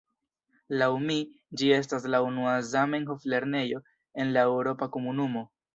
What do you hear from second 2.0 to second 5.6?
la unua Zamenhof-lernejo en la Eŭropa Komunumo.